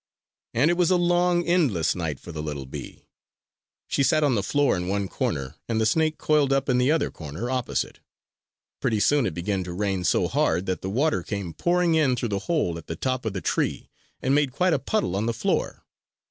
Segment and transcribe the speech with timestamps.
[0.55, 3.05] And it was a long, endless night for the little bee.
[3.87, 6.91] She sat on the floor in one corner and the snake coiled up in the
[6.91, 7.99] other corner opposite.
[8.79, 12.29] Pretty soon it began to rain so hard that the water came pouring in through
[12.29, 13.91] the hole at the top of the tree
[14.23, 15.85] and made quite a puddle on the floor.